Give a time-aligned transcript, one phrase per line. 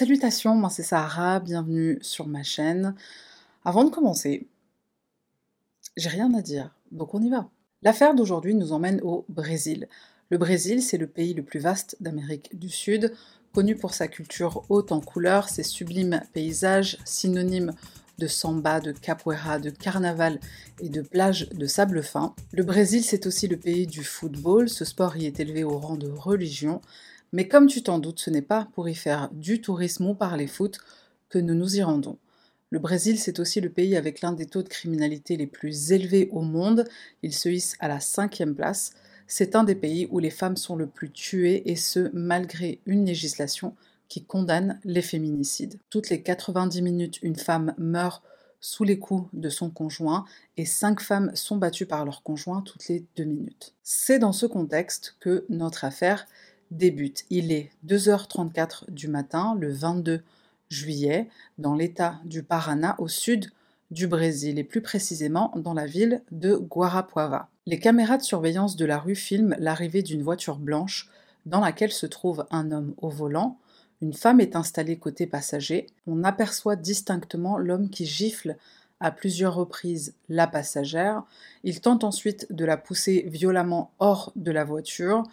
[0.00, 2.94] Salutations, moi c'est Sarah, bienvenue sur ma chaîne.
[3.66, 4.48] Avant de commencer,
[5.94, 7.50] j'ai rien à dire, donc on y va.
[7.82, 9.88] L'affaire d'aujourd'hui nous emmène au Brésil.
[10.30, 13.12] Le Brésil, c'est le pays le plus vaste d'Amérique du Sud,
[13.52, 17.74] connu pour sa culture haute en couleurs, ses sublimes paysages, synonymes
[18.16, 20.40] de samba, de capoeira, de carnaval
[20.80, 22.34] et de plages de sable fin.
[22.52, 25.96] Le Brésil, c'est aussi le pays du football, ce sport y est élevé au rang
[25.96, 26.80] de religion,
[27.32, 30.46] mais comme tu t'en doutes, ce n'est pas pour y faire du tourisme ou parler
[30.46, 30.78] foot
[31.28, 32.18] que nous nous y rendons.
[32.70, 36.28] Le Brésil, c'est aussi le pays avec l'un des taux de criminalité les plus élevés
[36.32, 36.84] au monde.
[37.22, 38.92] Il se hisse à la cinquième place.
[39.26, 43.06] C'est un des pays où les femmes sont le plus tuées et ce, malgré une
[43.06, 43.74] législation
[44.08, 45.78] qui condamne les féminicides.
[45.88, 48.22] Toutes les 90 minutes, une femme meurt
[48.60, 50.24] sous les coups de son conjoint
[50.56, 53.74] et cinq femmes sont battues par leur conjoint toutes les deux minutes.
[53.82, 56.26] C'est dans ce contexte que notre affaire
[56.70, 57.24] débute.
[57.30, 60.22] Il est 2h34 du matin, le 22
[60.68, 63.50] juillet, dans l'état du Paraná, au sud
[63.90, 67.48] du Brésil, et plus précisément dans la ville de Guarapuava.
[67.66, 71.08] Les caméras de surveillance de la rue filment l'arrivée d'une voiture blanche
[71.46, 73.58] dans laquelle se trouve un homme au volant.
[74.00, 75.86] Une femme est installée côté passager.
[76.06, 78.56] On aperçoit distinctement l'homme qui gifle
[79.00, 81.22] à plusieurs reprises la passagère.
[81.64, 85.24] Il tente ensuite de la pousser violemment hors de la voiture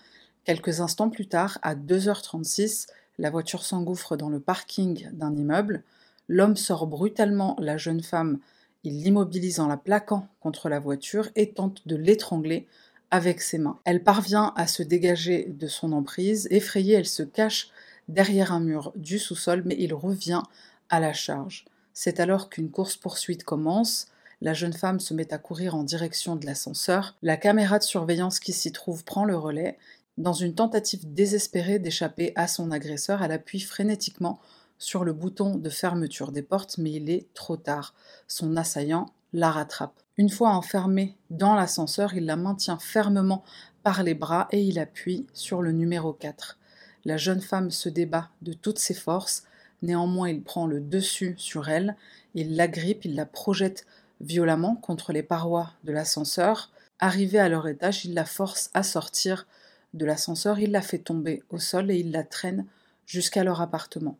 [0.47, 5.83] Quelques instants plus tard, à 2h36, la voiture s'engouffre dans le parking d'un immeuble.
[6.29, 8.39] L'homme sort brutalement la jeune femme,
[8.85, 12.65] il l'immobilise en la plaquant contre la voiture et tente de l'étrangler
[13.11, 13.77] avec ses mains.
[13.83, 16.47] Elle parvient à se dégager de son emprise.
[16.49, 17.69] Effrayée, elle se cache
[18.07, 20.43] derrière un mur du sous-sol, mais il revient
[20.89, 21.65] à la charge.
[21.93, 24.07] C'est alors qu'une course-poursuite commence.
[24.39, 27.17] La jeune femme se met à courir en direction de l'ascenseur.
[27.21, 29.77] La caméra de surveillance qui s'y trouve prend le relais
[30.17, 34.39] dans une tentative désespérée d'échapper à son agresseur, elle appuie frénétiquement
[34.79, 37.93] sur le bouton de fermeture des portes, mais il est trop tard.
[38.27, 39.99] Son assaillant la rattrape.
[40.17, 43.43] Une fois enfermée dans l'ascenseur, il la maintient fermement
[43.83, 46.57] par les bras et il appuie sur le numéro 4.
[47.05, 49.43] La jeune femme se débat de toutes ses forces,
[49.81, 51.95] néanmoins il prend le dessus sur elle,
[52.33, 53.85] il l'agrippe, il la projette
[54.19, 56.71] violemment contre les parois de l'ascenseur.
[56.99, 59.45] Arrivé à leur étage, il la force à sortir
[59.93, 62.65] de l'ascenseur, il la fait tomber au sol et il la traîne
[63.05, 64.17] jusqu'à leur appartement.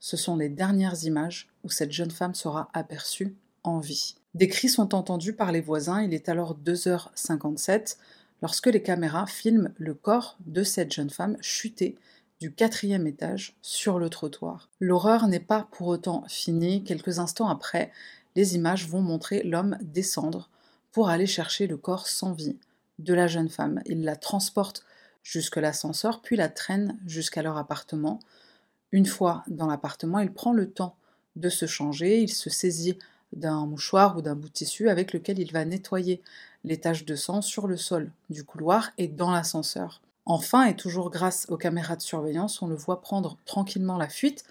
[0.00, 4.16] Ce sont les dernières images où cette jeune femme sera aperçue en vie.
[4.34, 7.96] Des cris sont entendus par les voisins, il est alors 2h57
[8.42, 11.96] lorsque les caméras filment le corps de cette jeune femme chutée
[12.40, 14.68] du quatrième étage sur le trottoir.
[14.80, 17.90] L'horreur n'est pas pour autant finie, quelques instants après,
[18.36, 20.50] les images vont montrer l'homme descendre
[20.92, 22.58] pour aller chercher le corps sans vie
[22.98, 23.80] de la jeune femme.
[23.86, 24.84] Il la transporte
[25.24, 28.20] jusque l'ascenseur, puis la traîne jusqu'à leur appartement.
[28.92, 30.94] Une fois dans l'appartement, il prend le temps
[31.34, 32.96] de se changer, il se saisit
[33.32, 36.22] d'un mouchoir ou d'un bout de tissu avec lequel il va nettoyer
[36.62, 40.00] les taches de sang sur le sol du couloir et dans l'ascenseur.
[40.26, 44.44] Enfin, et toujours grâce aux caméras de surveillance, on le voit prendre tranquillement la fuite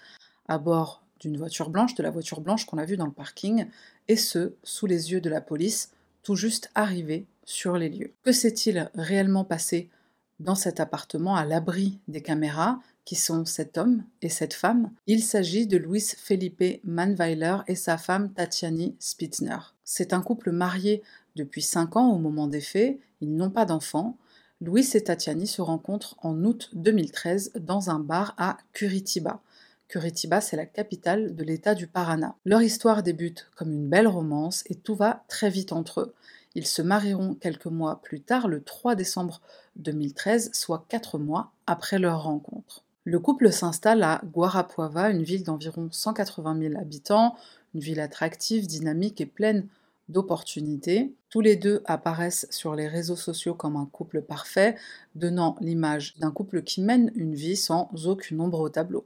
[0.46, 3.66] à bord d'une voiture blanche, de la voiture blanche qu'on a vue dans le parking,
[4.08, 5.90] et ce, sous les yeux de la police,
[6.22, 8.12] tout juste arrivé sur les lieux.
[8.24, 9.88] Que s'est-il réellement passé
[10.40, 14.90] dans cet appartement à l'abri des caméras qui sont cet homme et cette femme.
[15.06, 19.58] Il s'agit de Luis Felipe Manweiler et sa femme Tatiani Spitzner.
[19.84, 21.02] C'est un couple marié
[21.36, 24.16] depuis 5 ans au moment des faits, ils n'ont pas d'enfants.
[24.60, 29.40] Luis et Tatiani se rencontrent en août 2013 dans un bar à Curitiba.
[29.88, 32.36] Curitiba, c'est la capitale de l'État du Paraná.
[32.44, 36.14] Leur histoire débute comme une belle romance et tout va très vite entre eux.
[36.54, 39.40] Ils se marieront quelques mois plus tard, le 3 décembre
[39.76, 42.84] 2013, soit quatre mois après leur rencontre.
[43.04, 47.36] Le couple s'installe à Guarapuava, une ville d'environ 180 000 habitants,
[47.74, 49.66] une ville attractive, dynamique et pleine
[50.08, 51.12] d'opportunités.
[51.28, 54.76] Tous les deux apparaissent sur les réseaux sociaux comme un couple parfait,
[55.14, 59.04] donnant l'image d'un couple qui mène une vie sans aucune ombre au tableau.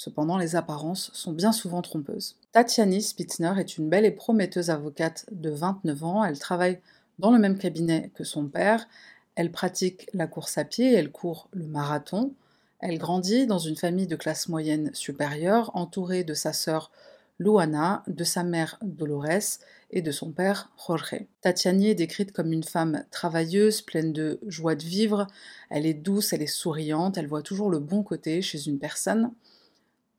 [0.00, 2.36] Cependant, les apparences sont bien souvent trompeuses.
[2.52, 6.24] Tatiani Spitzner est une belle et prometteuse avocate de 29 ans.
[6.24, 6.80] Elle travaille
[7.18, 8.88] dans le même cabinet que son père.
[9.34, 12.32] Elle pratique la course à pied, elle court le marathon.
[12.78, 16.90] Elle grandit dans une famille de classe moyenne supérieure, entourée de sa sœur
[17.38, 19.58] Luana, de sa mère Dolores
[19.90, 21.26] et de son père Jorge.
[21.42, 25.26] Tatiani est décrite comme une femme travailleuse, pleine de joie de vivre.
[25.68, 29.32] Elle est douce, elle est souriante, elle voit toujours le bon côté chez une personne.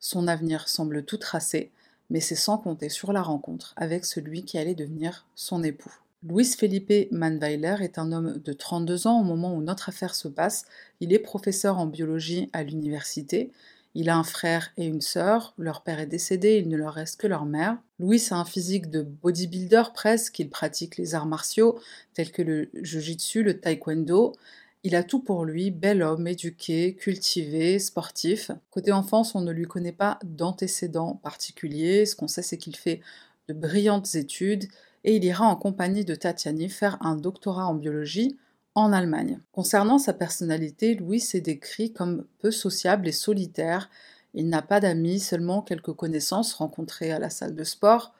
[0.04, 1.70] Son avenir semble tout tracé,
[2.10, 5.94] mais c'est sans compter sur la rencontre avec celui qui allait devenir son époux.
[6.28, 10.26] Luis Felipe Manweiler est un homme de 32 ans au moment où notre affaire se
[10.26, 10.64] passe.
[10.98, 13.52] Il est professeur en biologie à l'université.
[13.94, 17.20] Il a un frère et une sœur, leur père est décédé, il ne leur reste
[17.20, 17.78] que leur mère.
[18.00, 21.78] Louis a un physique de bodybuilder presque, il pratique les arts martiaux
[22.14, 24.34] tels que le jiu-jitsu, le taekwondo.
[24.84, 28.50] Il a tout pour lui, bel homme, éduqué, cultivé, sportif.
[28.70, 33.00] Côté enfance, on ne lui connaît pas d'antécédents particuliers, ce qu'on sait c'est qu'il fait
[33.48, 34.64] de brillantes études
[35.04, 38.36] et il ira en compagnie de Tatiani faire un doctorat en biologie
[38.74, 39.38] en Allemagne.
[39.52, 43.90] Concernant sa personnalité, Louis s'est décrit comme peu sociable et solitaire.
[44.34, 48.14] Il n'a pas d'amis, seulement quelques connaissances rencontrées à la salle de sport.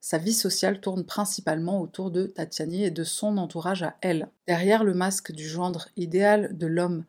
[0.00, 4.28] Sa vie sociale tourne principalement autour de Tatiani et de son entourage à elle.
[4.46, 7.04] Derrière le masque du gendre idéal de l'homme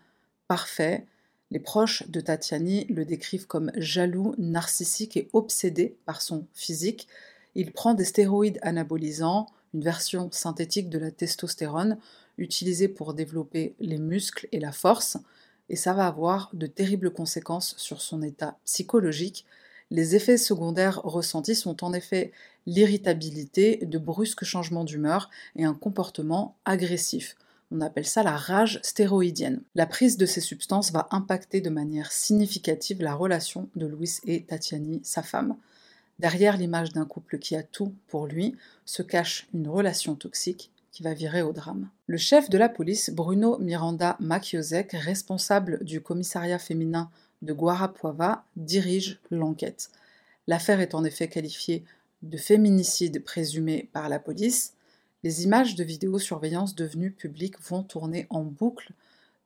[0.47, 1.05] parfait,
[1.51, 7.07] les proches de Tatiani le décrivent comme jaloux, narcissique et obsédé par son physique.
[7.55, 11.97] Il prend des stéroïdes anabolisants, une version synthétique de la testostérone,
[12.37, 15.17] utilisée pour développer les muscles et la force,
[15.69, 19.45] et ça va avoir de terribles conséquences sur son état psychologique.
[19.91, 22.31] Les effets secondaires ressentis sont en effet
[22.67, 27.35] l'irritabilité, de brusques changements d'humeur et un comportement agressif.
[27.71, 29.61] On appelle ça la rage stéroïdienne.
[29.75, 34.43] La prise de ces substances va impacter de manière significative la relation de Louis et
[34.43, 35.55] Tatiani, sa femme.
[36.17, 41.03] Derrière l'image d'un couple qui a tout pour lui se cache une relation toxique qui
[41.03, 41.89] va virer au drame.
[42.07, 47.09] Le chef de la police, Bruno Miranda Makiosek, responsable du commissariat féminin
[47.41, 49.91] de Guarapuava, dirige l'enquête.
[50.47, 51.83] L'affaire est en effet qualifiée
[52.21, 54.73] de féminicide présumé par la police.
[55.23, 58.93] Les images de vidéosurveillance devenues publiques vont tourner en boucle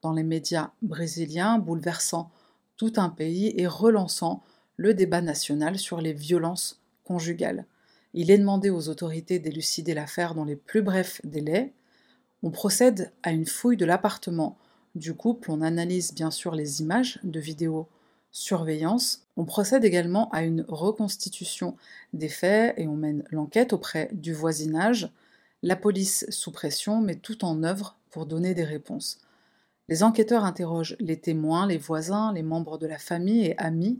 [0.01, 2.31] dans les médias brésiliens, bouleversant
[2.77, 4.43] tout un pays et relançant
[4.77, 7.65] le débat national sur les violences conjugales.
[8.13, 11.73] Il est demandé aux autorités d'élucider l'affaire dans les plus brefs délais.
[12.43, 14.57] On procède à une fouille de l'appartement
[14.95, 19.25] du couple, on analyse bien sûr les images de vidéosurveillance.
[19.37, 21.75] On procède également à une reconstitution
[22.13, 25.09] des faits et on mène l'enquête auprès du voisinage.
[25.63, 29.19] La police sous pression met tout en œuvre pour donner des réponses.
[29.89, 33.99] Les enquêteurs interrogent les témoins, les voisins, les membres de la famille et amis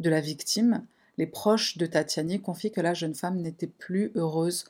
[0.00, 0.84] de la victime.
[1.18, 4.64] Les proches de Tatiani confient que la jeune femme n'était plus heureuse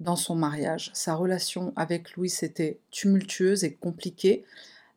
[0.00, 0.90] dans son mariage.
[0.94, 4.44] Sa relation avec Louis était tumultueuse et compliquée.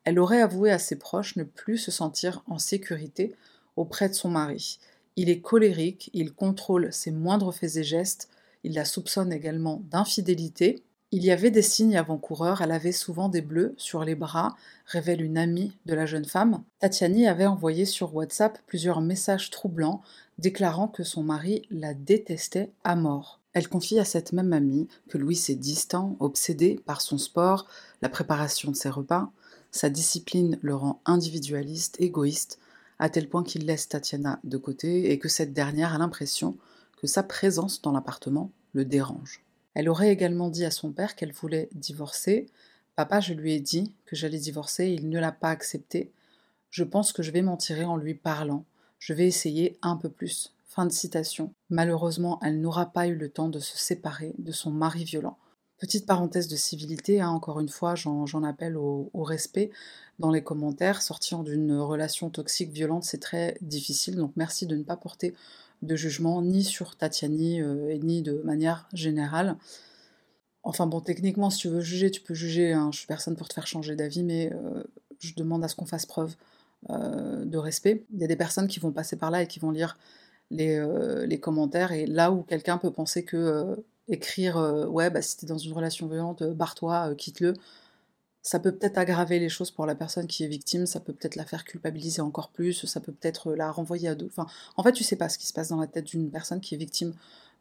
[0.06, 3.36] Elle aurait avoué à ses proches ne plus se sentir en sécurité
[3.76, 4.80] auprès de son mari.
[5.16, 8.30] Il est colérique, il contrôle ses moindres faits et gestes,
[8.64, 10.84] il la soupçonne également d'infidélité.
[11.12, 14.56] Il y avait des signes avant-coureurs, elle avait souvent des bleus sur les bras,
[14.86, 16.64] révèle une amie de la jeune femme.
[16.80, 20.02] Tatiani avait envoyé sur WhatsApp plusieurs messages troublants
[20.38, 23.40] déclarant que son mari la détestait à mort.
[23.54, 27.68] Elle confie à cette même amie que Louis est distant, obsédé par son sport,
[28.02, 29.32] la préparation de ses repas.
[29.76, 32.60] Sa discipline le rend individualiste, égoïste,
[32.98, 36.56] à tel point qu'il laisse Tatiana de côté et que cette dernière a l'impression
[36.96, 39.44] que sa présence dans l'appartement le dérange.
[39.74, 42.46] Elle aurait également dit à son père qu'elle voulait divorcer.
[42.96, 46.10] Papa, je lui ai dit que j'allais divorcer, il ne l'a pas accepté.
[46.70, 48.64] Je pense que je vais m'en tirer en lui parlant.
[48.98, 50.54] Je vais essayer un peu plus.
[50.70, 51.52] Fin de citation.
[51.70, 55.38] Malheureusement, elle n'aura pas eu le temps de se séparer de son mari violent.
[55.78, 59.72] Petite parenthèse de civilité, hein, encore une fois, j'en appelle au, respect
[60.20, 61.02] dans les commentaires.
[61.02, 65.34] Sortir d'une relation toxique violente, c'est très difficile, donc merci de ne pas porter
[65.82, 69.58] de jugement ni sur Tatiani euh, et ni de manière générale.
[70.64, 72.72] Enfin bon, techniquement, si tu veux juger, tu peux juger.
[72.72, 74.82] Hein, je suis personne pour te faire changer d'avis, mais euh,
[75.20, 76.36] je demande à ce qu'on fasse preuve
[76.90, 78.06] euh, de respect.
[78.14, 79.98] Il y a des personnes qui vont passer par là et qui vont lire
[80.52, 80.80] les,
[81.26, 84.58] les commentaires, et là où quelqu'un peut penser que euh, écrire
[84.90, 87.54] ouais, bah, si t'es dans une relation violente, barre-toi, quitte-le,
[88.42, 91.36] ça peut peut-être aggraver les choses pour la personne qui est victime, ça peut peut-être
[91.36, 94.28] la faire culpabiliser encore plus, ça peut peut-être la renvoyer à deux.
[94.28, 94.48] Enfin,
[94.78, 96.76] en fait, tu sais pas ce qui se passe dans la tête d'une personne qui
[96.76, 97.14] est victime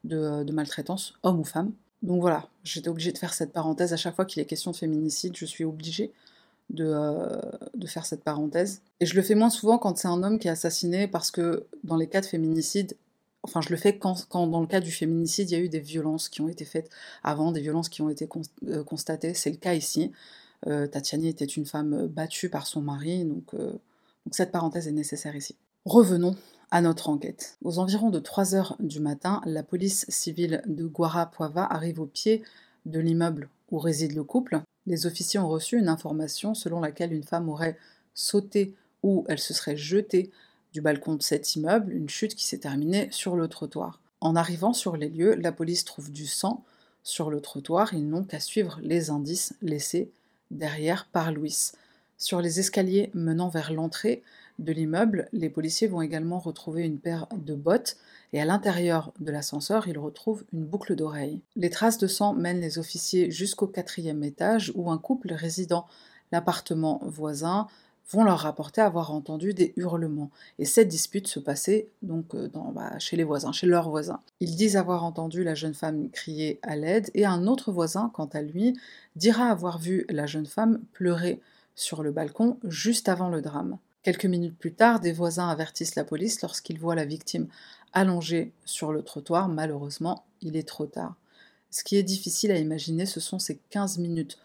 [0.04, 1.72] de, de maltraitance, homme ou femme.
[2.02, 4.76] Donc voilà, j'étais obligée de faire cette parenthèse à chaque fois qu'il est question de
[4.76, 6.12] féminicide, je suis obligée
[6.80, 7.40] euh,
[7.74, 8.80] de, faire cette parenthèse.
[8.98, 11.66] Et je le fais moins souvent quand c'est un homme qui est assassiné, parce que
[11.84, 12.96] dans les cas de féminicide,
[13.44, 15.80] enfin je le fais quand, dans le cas du féminicide, il y a eu des
[15.80, 16.90] violences qui ont été faites
[17.22, 18.28] avant, des violences qui ont été
[18.68, 19.34] euh, constatées.
[19.34, 20.12] C'est le cas ici.
[20.66, 25.36] Euh, Tatiani était une femme battue par son mari, donc, donc cette parenthèse est nécessaire
[25.36, 25.56] ici.
[25.84, 26.34] Revenons
[26.70, 27.58] à notre enquête.
[27.62, 32.42] Aux environs de 3 heures du matin, la police civile de Guarapuava arrive au pied
[32.86, 37.24] de l'immeuble où réside le couple les officiers ont reçu une information selon laquelle une
[37.24, 37.78] femme aurait
[38.14, 40.30] sauté ou elle se serait jetée
[40.74, 44.00] du balcon de cet immeuble, une chute qui s'est terminée sur le trottoir.
[44.20, 46.64] En arrivant sur les lieux, la police trouve du sang
[47.04, 50.10] sur le trottoir, ils n'ont qu'à suivre les indices laissés
[50.50, 51.72] derrière par Louis.
[52.18, 54.22] Sur les escaliers menant vers l'entrée
[54.58, 57.96] de l'immeuble, les policiers vont également retrouver une paire de bottes
[58.32, 61.40] et à l'intérieur de l'ascenseur, ils retrouvent une boucle d'oreille.
[61.54, 65.86] Les traces de sang mènent les officiers jusqu'au quatrième étage où un couple résidant
[66.32, 67.68] l'appartement voisin
[68.10, 70.30] vont leur rapporter avoir entendu des hurlements.
[70.58, 74.20] Et cette dispute se passait donc euh, bah, chez les voisins, chez leurs voisins.
[74.40, 78.28] Ils disent avoir entendu la jeune femme crier à l'aide et un autre voisin, quant
[78.32, 78.78] à lui,
[79.16, 81.40] dira avoir vu la jeune femme pleurer
[81.74, 83.78] sur le balcon juste avant le drame.
[84.02, 87.48] Quelques minutes plus tard, des voisins avertissent la police lorsqu'ils voient la victime
[87.94, 89.48] allongée sur le trottoir.
[89.48, 91.14] Malheureusement, il est trop tard.
[91.70, 94.38] Ce qui est difficile à imaginer, ce sont ces 15 minutes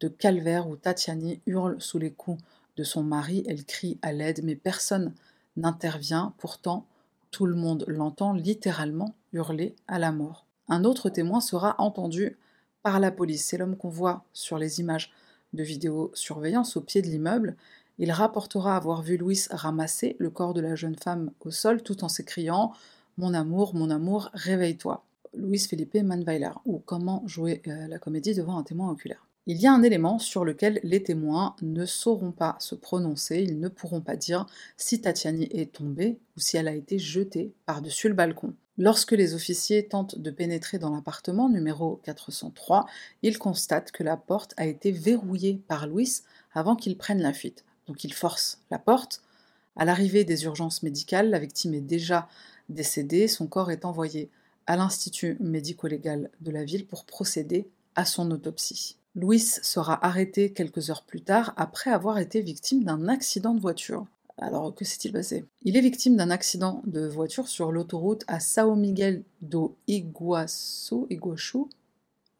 [0.00, 2.42] de calvaire où Tatiani hurle sous les coups
[2.76, 5.14] de son mari, elle crie à l'aide, mais personne
[5.56, 6.86] n'intervient, pourtant
[7.30, 10.46] tout le monde l'entend littéralement hurler à la mort.
[10.68, 12.38] Un autre témoin sera entendu
[12.82, 15.12] par la police, c'est l'homme qu'on voit sur les images
[15.52, 17.56] de vidéosurveillance au pied de l'immeuble.
[17.98, 22.04] Il rapportera avoir vu Louis ramasser le corps de la jeune femme au sol tout
[22.04, 22.72] en s'écriant
[23.16, 25.04] Mon amour, mon amour, réveille-toi.
[25.32, 29.26] Louis Philippe Manweiler, ou Comment jouer euh, la comédie devant un témoin oculaire.
[29.46, 33.60] Il y a un élément sur lequel les témoins ne sauront pas se prononcer, ils
[33.60, 34.46] ne pourront pas dire
[34.78, 38.54] si Tatiani est tombée ou si elle a été jetée par-dessus le balcon.
[38.78, 42.86] Lorsque les officiers tentent de pénétrer dans l'appartement numéro 403,
[43.22, 46.22] ils constatent que la porte a été verrouillée par Louis
[46.54, 47.66] avant qu'il prenne la fuite.
[47.86, 49.22] Donc ils forcent la porte.
[49.76, 52.28] À l'arrivée des urgences médicales, la victime est déjà
[52.70, 54.30] décédée, son corps est envoyé
[54.66, 58.96] à l'Institut médico-légal de la ville pour procéder à son autopsie.
[59.14, 64.06] Louis sera arrêté quelques heures plus tard après avoir été victime d'un accident de voiture.
[64.38, 65.44] Alors, que s'est-il passé?
[65.62, 70.96] Il est victime d'un accident de voiture sur l'autoroute à Sao Miguel do Iguaçu,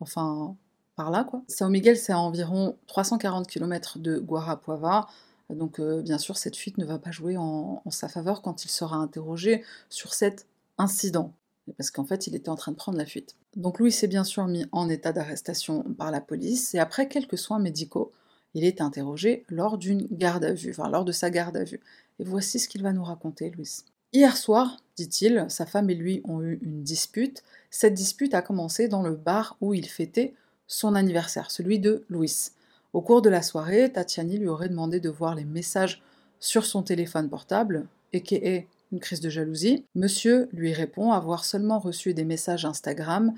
[0.00, 0.57] enfin,
[0.97, 1.43] par là quoi.
[1.47, 5.07] Sao Miguel, c'est à environ 340 km de Guarapuava,
[5.50, 8.71] donc euh, bien sûr, cette fuite ne va pas jouer en sa faveur quand il
[8.71, 10.47] sera interrogé sur cet
[10.78, 11.33] incident
[11.76, 13.37] parce qu'en fait, il était en train de prendre la fuite.
[13.56, 17.38] Donc Louis s'est bien sûr mis en état d'arrestation par la police, et après quelques
[17.38, 18.12] soins médicaux,
[18.54, 21.80] il est interrogé lors d'une garde à vue, enfin lors de sa garde à vue.
[22.21, 23.83] Et voici ce qu'il va nous raconter, Louis.
[24.12, 27.42] Hier soir, dit-il, sa femme et lui ont eu une dispute.
[27.71, 30.35] Cette dispute a commencé dans le bar où il fêtait
[30.68, 32.50] son anniversaire, celui de Louis.
[32.92, 36.00] Au cours de la soirée, Tatiani lui aurait demandé de voir les messages
[36.38, 39.85] sur son téléphone portable, et une crise de jalousie.
[39.95, 43.35] Monsieur lui répond avoir seulement reçu des messages Instagram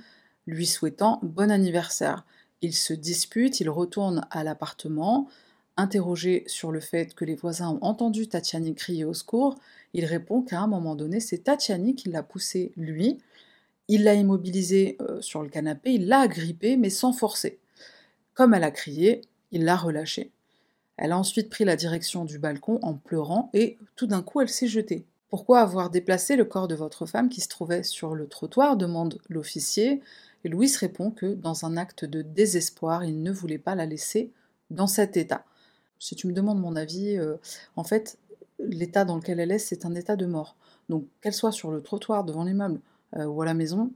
[0.46, 2.24] lui souhaitant bon anniversaire.
[2.62, 5.28] Ils se disputent, il retourne à l'appartement.
[5.76, 9.56] Interrogé sur le fait que les voisins ont entendu Tatiani crier au secours,
[9.92, 13.18] il répond qu'à un moment donné, c'est Tatiani qui l'a poussé lui.
[13.88, 17.58] Il l'a immobilisé euh, sur le canapé, il l'a agrippé, mais sans forcer.
[18.34, 19.20] Comme elle a crié,
[19.52, 20.30] il l'a relâché.
[20.96, 24.48] Elle a ensuite pris la direction du balcon en pleurant et tout d'un coup elle
[24.48, 25.04] s'est jetée.
[25.28, 29.18] Pourquoi avoir déplacé le corps de votre femme qui se trouvait sur le trottoir demande
[29.28, 30.00] l'officier,
[30.44, 34.30] et Louis répond que, dans un acte de désespoir, il ne voulait pas la laisser
[34.70, 35.44] dans cet état.
[35.98, 37.36] Si tu me demandes mon avis, euh,
[37.74, 38.18] en fait,
[38.60, 40.56] l'état dans lequel elle est, c'est un état de mort.
[40.88, 42.80] Donc, qu'elle soit sur le trottoir devant l'immeuble
[43.16, 43.90] euh, ou à la maison,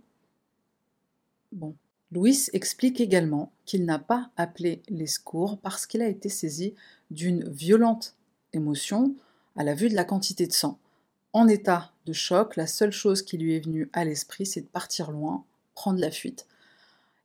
[1.53, 1.75] bon.
[2.13, 6.75] Louis explique également qu'il n'a pas appelé les secours parce qu'il a été saisi
[7.13, 8.17] d'une violente
[8.53, 9.15] émotion
[9.55, 10.81] à la vue de la quantité de sang.
[11.33, 14.67] En état de choc, la seule chose qui lui est venue à l'esprit, c'est de
[14.67, 15.45] partir loin,
[15.75, 16.47] prendre la fuite.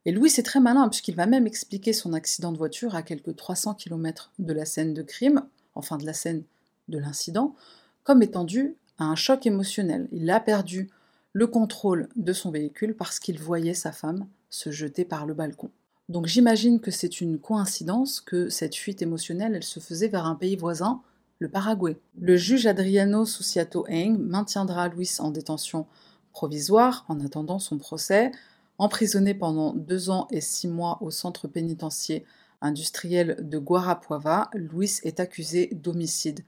[0.04, 3.34] Et Louis est très malin, puisqu'il va même expliquer son accident de voiture à quelques
[3.34, 5.42] 300 km de la scène de crime,
[5.74, 6.44] enfin de la scène
[6.88, 7.56] de l'incident,
[8.04, 10.08] comme étant dû à un choc émotionnel.
[10.12, 10.88] Il a perdu
[11.32, 15.70] le contrôle de son véhicule parce qu'il voyait sa femme se jeter par le balcon.
[16.08, 20.36] Donc j'imagine que c'est une coïncidence que cette fuite émotionnelle, elle se faisait vers un
[20.36, 21.02] pays voisin
[21.38, 21.96] le Paraguay.
[22.18, 25.86] Le juge Adriano Suciato Eng maintiendra Luis en détention
[26.32, 28.32] provisoire en attendant son procès.
[28.78, 32.22] Emprisonné pendant deux ans et six mois au centre pénitentiaire
[32.60, 36.44] industriel de Guarapuava, Luis est accusé d'homicide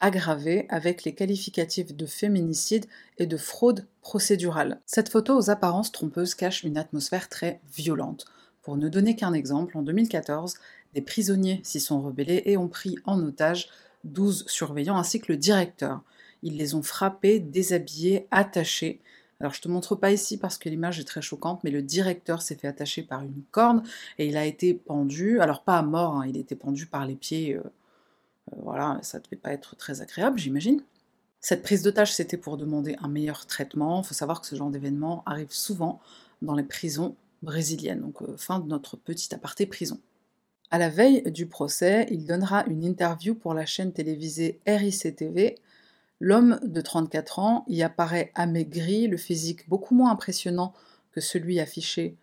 [0.00, 2.86] aggravé avec les qualificatifs de féminicide
[3.18, 4.80] et de fraude procédurale.
[4.84, 8.24] Cette photo aux apparences trompeuses cache une atmosphère très violente.
[8.62, 10.56] Pour ne donner qu'un exemple, en 2014,
[10.94, 13.68] des prisonniers s'y sont rebellés et ont pris en otage
[14.04, 16.02] 12 surveillants ainsi que le directeur.
[16.42, 19.00] Ils les ont frappés, déshabillés, attachés.
[19.40, 22.42] Alors je te montre pas ici parce que l'image est très choquante, mais le directeur
[22.42, 23.82] s'est fait attacher par une corne
[24.18, 27.16] et il a été pendu, alors pas à mort, hein, il était pendu par les
[27.16, 27.56] pieds.
[27.56, 27.62] Euh,
[28.52, 30.82] euh, voilà, ça devait pas être très agréable, j'imagine.
[31.40, 34.02] Cette prise d'otage, c'était pour demander un meilleur traitement.
[34.02, 36.00] Il faut savoir que ce genre d'événement arrive souvent
[36.40, 38.00] dans les prisons brésiliennes.
[38.00, 40.00] Donc, euh, fin de notre petit aparté prison.
[40.72, 45.58] À la veille du procès, il donnera une interview pour la chaîne télévisée RICTV.
[46.18, 50.72] L'homme de 34 ans y apparaît amaigri, le physique beaucoup moins impressionnant
[51.10, 52.16] que celui affiché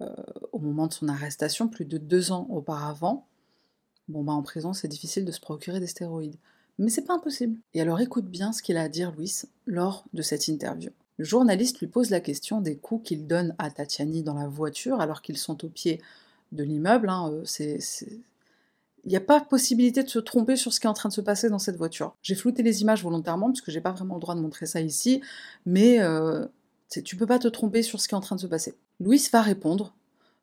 [0.00, 0.08] euh,
[0.52, 3.26] au moment de son arrestation, plus de deux ans auparavant.
[4.08, 6.38] Bon, bah en prison, c'est difficile de se procurer des stéroïdes.
[6.78, 7.58] Mais c'est pas impossible.
[7.74, 10.92] Et alors écoute bien ce qu'il a à dire, Louis, lors de cette interview.
[11.18, 15.02] Le journaliste lui pose la question des coups qu'il donne à Tatiani dans la voiture
[15.02, 16.00] alors qu'ils sont au pied
[16.52, 17.08] de l'immeuble.
[17.08, 17.78] Hein, euh, c'est,
[19.04, 21.14] Il n'y a pas possibilité de se tromper sur ce qui est en train de
[21.14, 22.14] se passer dans cette voiture.
[22.22, 24.80] J'ai flouté les images volontairement parce que j'ai pas vraiment le droit de montrer ça
[24.80, 25.20] ici,
[25.66, 26.46] mais euh,
[27.04, 28.74] tu peux pas te tromper sur ce qui est en train de se passer.
[29.00, 29.94] Louis va répondre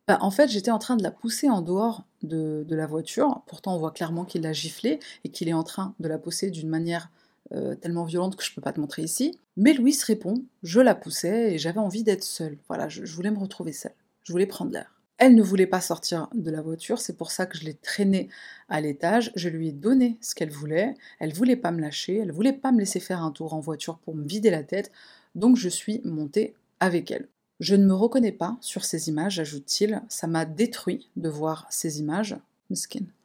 [0.10, 3.44] bah, en fait, j'étais en train de la pousser en dehors de, la voiture.
[3.46, 6.50] Pourtant, on voit clairement qu'il l'a giflé et qu'il est en train de la pousser
[6.50, 7.12] d'une manière
[7.52, 9.38] euh, tellement violente que je ne peux pas te montrer ici.
[9.56, 12.58] Mais Louis répond Je la poussais et j'avais envie d'être seule.
[12.68, 13.94] Voilà, je, voulais me retrouver seule.
[14.24, 14.99] Je voulais prendre l'air.
[15.20, 18.30] Elle ne voulait pas sortir de la voiture, c'est pour ça que je l'ai traînée
[18.70, 19.34] à l'étage.
[19.36, 20.94] Je lui ai donné ce qu'elle voulait.
[21.20, 23.98] Elle voulait pas me lâcher, elle voulait pas me laisser faire un tour en voiture
[23.98, 24.94] pour me vider la tête.
[25.36, 27.28] Donc je suis montée avec elle.
[27.60, 30.02] Je ne me reconnais pas sur ces images, ajoute-t-il.
[30.08, 32.38] Ça m'a détruit de voir ces images.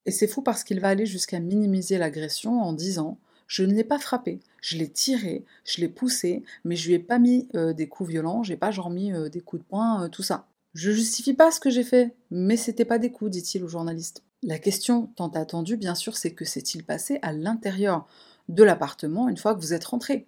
[0.06, 3.84] Et c'est fou parce qu'il va aller jusqu'à minimiser l'agression en disant Je ne l'ai
[3.84, 7.72] pas frappé, je l'ai tiré, je l'ai poussé, mais je lui ai pas mis euh,
[7.72, 10.48] des coups violents, j'ai pas genre mis euh, des coups de poing, euh, tout ça.
[10.74, 14.24] Je justifie pas ce que j'ai fait, mais c'était pas des coups, dit-il au journaliste.
[14.42, 18.06] La question tant attendue, bien sûr, c'est que s'est-il passé à l'intérieur
[18.48, 20.26] de l'appartement une fois que vous êtes rentré?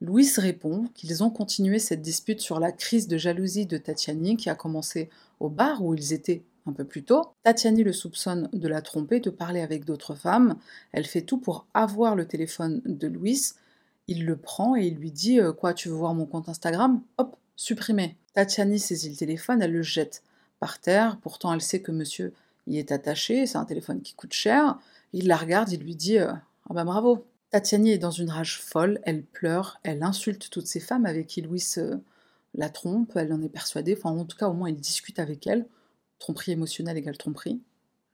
[0.00, 4.48] Louis répond qu'ils ont continué cette dispute sur la crise de jalousie de Tatiani qui
[4.48, 7.22] a commencé au bar où ils étaient un peu plus tôt.
[7.42, 10.56] Tatiani le soupçonne de la tromper, de parler avec d'autres femmes.
[10.92, 13.50] Elle fait tout pour avoir le téléphone de Louis.
[14.06, 17.02] Il le prend et il lui dit euh, Quoi, tu veux voir mon compte Instagram?
[17.18, 18.16] Hop, supprimé.
[18.32, 20.22] Tatiani saisit le téléphone, elle le jette
[20.60, 21.18] par terre.
[21.20, 22.32] Pourtant, elle sait que monsieur
[22.66, 24.78] y est attaché, c'est un téléphone qui coûte cher.
[25.12, 28.58] Il la regarde, il lui dit euh, Ah bah bravo, Tatiani est dans une rage
[28.62, 31.62] folle, elle pleure, elle insulte toutes ces femmes avec qui Louis
[32.54, 35.46] la trompe, elle en est persuadée, enfin en tout cas au moins il discute avec
[35.46, 35.66] elle.
[36.18, 37.60] Tromperie émotionnelle égale tromperie,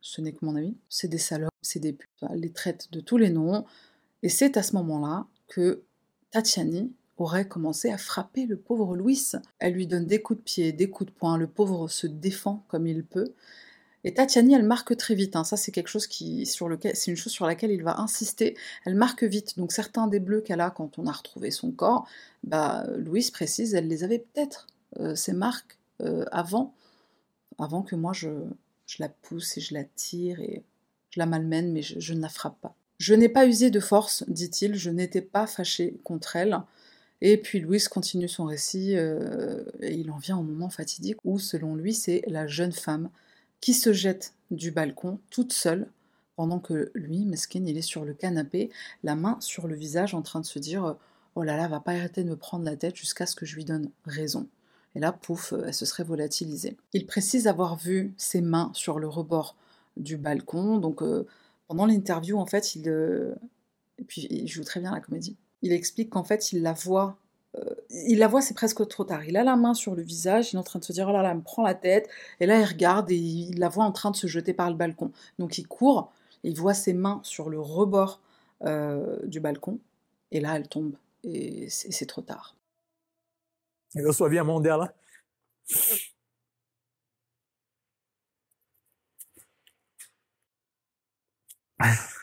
[0.00, 0.74] ce n'est que mon avis.
[0.88, 3.64] C'est des salopes, c'est des putes, elle les traite de tous les noms,
[4.24, 5.84] et c'est à ce moment-là que
[6.32, 9.32] Tatiani aurait commencé à frapper le pauvre Louis.
[9.58, 12.64] Elle lui donne des coups de pied, des coups de poing, le pauvre se défend
[12.68, 13.34] comme il peut,
[14.06, 15.34] et Tatiani, elle marque très vite.
[15.34, 15.42] Hein.
[15.42, 18.56] Ça, c'est quelque chose qui, sur lequel, c'est une chose sur laquelle il va insister.
[18.84, 19.58] Elle marque vite.
[19.58, 22.06] Donc certains des bleus qu'elle a quand on a retrouvé son corps,
[22.44, 24.68] bah, Louise précise, elle les avait peut-être
[25.00, 26.72] euh, ces marques euh, avant,
[27.58, 28.28] avant que moi je,
[28.86, 30.62] je, la pousse et je la tire et
[31.10, 32.76] je la malmène, mais je, ne la frappe pas.
[32.98, 34.76] Je n'ai pas usé de force, dit-il.
[34.76, 36.60] Je n'étais pas fâché contre elle.
[37.22, 41.38] Et puis Louise continue son récit euh, et il en vient au moment fatidique où,
[41.38, 43.10] selon lui, c'est la jeune femme
[43.60, 45.88] qui se jette du balcon toute seule,
[46.36, 48.70] pendant que lui, Meskin, il est sur le canapé,
[49.02, 50.96] la main sur le visage, en train de se dire
[51.34, 53.56] Oh là là, va pas arrêter de me prendre la tête jusqu'à ce que je
[53.56, 54.46] lui donne raison.
[54.94, 56.76] Et là, pouf, elle se serait volatilisée.
[56.94, 59.56] Il précise avoir vu ses mains sur le rebord
[59.98, 61.26] du balcon, donc euh,
[61.68, 62.88] pendant l'interview, en fait, il.
[62.88, 63.34] Euh,
[63.98, 65.36] et puis, il joue très bien la comédie.
[65.66, 67.18] Il explique qu'en fait, il la voit
[67.58, 69.24] euh, il la voit, c'est presque trop tard.
[69.24, 71.12] Il a la main sur le visage, il est en train de se dire, oh
[71.12, 72.08] là là, me prend la tête.
[72.40, 74.76] Et là, il regarde et il la voit en train de se jeter par le
[74.76, 75.12] balcon.
[75.38, 76.12] Donc il court,
[76.44, 78.20] il voit ses mains sur le rebord
[78.64, 79.78] euh, du balcon.
[80.32, 80.94] Et là, elle tombe.
[81.24, 82.54] Et c'est trop tard.
[84.44, 84.92] Mão dela.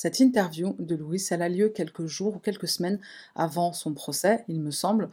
[0.00, 3.00] Cette interview de Louis, elle a lieu quelques jours ou quelques semaines
[3.34, 5.10] avant son procès, il me semble.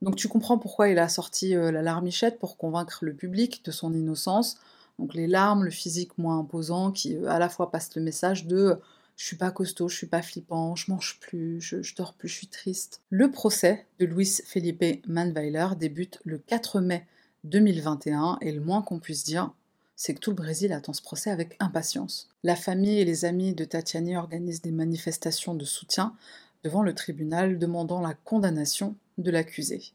[0.00, 3.70] Donc tu comprends pourquoi il a sorti euh, la larmichette pour convaincre le public de
[3.70, 4.56] son innocence.
[4.98, 8.46] Donc les larmes, le physique moins imposant qui euh, à la fois passe le message
[8.46, 8.78] de
[9.16, 12.30] je suis pas costaud, je suis pas flippant, je mange plus, je, je dors plus,
[12.30, 13.02] je suis triste.
[13.10, 17.06] Le procès de Luis Felipe Manweiler débute le 4 mai
[17.44, 19.52] 2021 et le moins qu'on puisse dire,
[20.02, 22.28] c'est que tout le Brésil attend ce procès avec impatience.
[22.42, 26.16] La famille et les amis de Tatiani organisent des manifestations de soutien
[26.64, 29.92] devant le tribunal demandant la condamnation de l'accusé.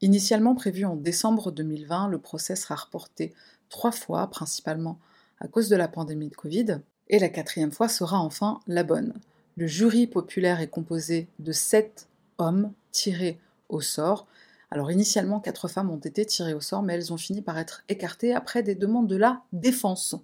[0.00, 3.32] Initialement prévu en décembre 2020, le procès sera reporté
[3.68, 4.98] trois fois, principalement
[5.38, 9.14] à cause de la pandémie de Covid, et la quatrième fois sera enfin la bonne.
[9.56, 13.38] Le jury populaire est composé de sept hommes tirés
[13.68, 14.26] au sort,
[14.70, 17.84] alors initialement, quatre femmes ont été tirées au sort, mais elles ont fini par être
[17.88, 20.16] écartées après des demandes de la défense.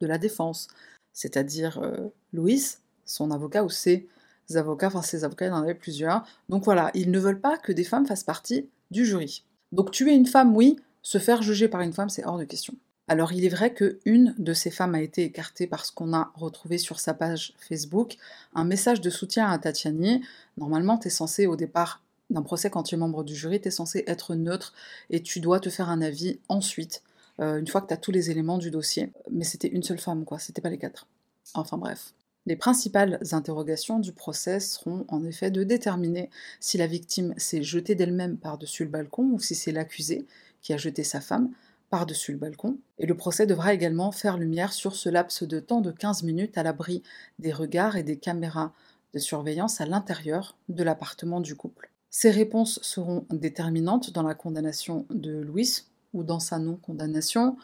[0.00, 0.68] De la défense.
[1.12, 2.62] C'est-à-dire euh, Louis,
[3.04, 4.06] son avocat, ou ses
[4.54, 6.26] avocats, enfin ses avocats, il en avait plusieurs.
[6.48, 9.44] Donc voilà, ils ne veulent pas que des femmes fassent partie du jury.
[9.72, 12.74] Donc tuer une femme, oui, se faire juger par une femme, c'est hors de question.
[13.08, 16.76] Alors il est vrai qu'une de ces femmes a été écartée parce qu'on a retrouvé
[16.76, 18.16] sur sa page Facebook
[18.54, 20.22] un message de soutien à Tatiani.
[20.56, 23.70] Normalement, tu censé au départ d'un procès quand tu es membre du jury, tu es
[23.70, 24.74] censé être neutre
[25.10, 27.02] et tu dois te faire un avis ensuite,
[27.40, 29.12] euh, une fois que tu as tous les éléments du dossier.
[29.30, 31.06] Mais c'était une seule femme, quoi, c'était pas les quatre.
[31.54, 32.14] Enfin bref.
[32.46, 37.96] Les principales interrogations du procès seront en effet de déterminer si la victime s'est jetée
[37.96, 40.26] d'elle-même par-dessus le balcon ou si c'est l'accusé
[40.62, 41.50] qui a jeté sa femme
[41.90, 42.78] par-dessus le balcon.
[42.98, 46.56] Et le procès devra également faire lumière sur ce laps de temps de 15 minutes
[46.56, 47.02] à l'abri
[47.40, 48.72] des regards et des caméras
[49.12, 51.90] de surveillance à l'intérieur de l'appartement du couple.
[52.18, 57.58] Ces réponses seront déterminantes dans la condamnation de Louis ou dans sa non-condamnation.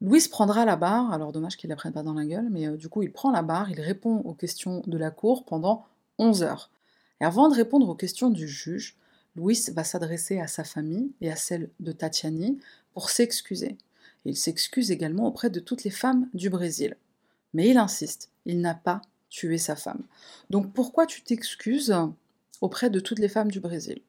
[0.00, 2.78] Louis prendra la barre, alors dommage qu'il la prenne pas dans la gueule, mais euh,
[2.78, 5.84] du coup il prend la barre, il répond aux questions de la cour pendant
[6.16, 6.70] 11 heures.
[7.20, 8.96] Et avant de répondre aux questions du juge,
[9.34, 12.58] Louis va s'adresser à sa famille et à celle de Tatiani
[12.94, 13.76] pour s'excuser.
[14.24, 16.96] Il s'excuse également auprès de toutes les femmes du Brésil.
[17.52, 20.00] Mais il insiste, il n'a pas tué sa femme.
[20.48, 21.94] Donc pourquoi tu t'excuses?
[22.60, 24.00] Auprès de toutes les femmes du Brésil.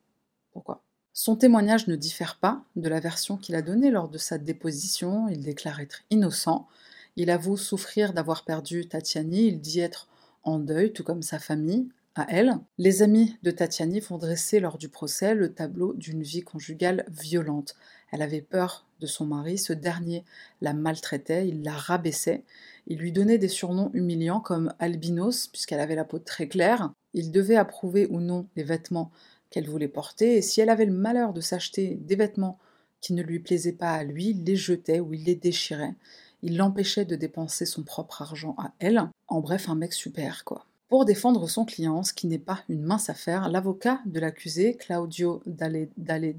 [0.52, 0.84] Pourquoi?
[1.14, 5.28] Son témoignage ne diffère pas de la version qu'il a donnée lors de sa déposition.
[5.30, 6.68] Il déclare être innocent.
[7.16, 9.48] Il avoue souffrir d'avoir perdu Tatiani.
[9.48, 10.08] Il dit être
[10.44, 12.60] en deuil, tout comme sa famille, à elle.
[12.78, 17.76] Les amis de Tatiani vont dresser lors du procès le tableau d'une vie conjugale violente.
[18.12, 20.24] Elle avait peur de son mari, ce dernier
[20.62, 22.44] la maltraitait, il la rabaissait,
[22.88, 27.32] il lui donnait des surnoms humiliants comme albinos, puisqu'elle avait la peau très claire, il
[27.32, 29.12] devait approuver ou non les vêtements
[29.50, 32.60] qu'elle voulait porter, et si elle avait le malheur de s'acheter des vêtements
[33.02, 35.96] qui ne lui plaisaient pas à lui, il les jetait ou il les déchirait.
[36.44, 39.02] Il l'empêchait de dépenser son propre argent à elle.
[39.28, 40.66] En bref, un mec super, quoi.
[40.90, 45.42] Pour défendre son client, ce qui n'est pas une mince affaire, l'avocat de l'accusé, Claudio
[45.46, 46.36] Dalle,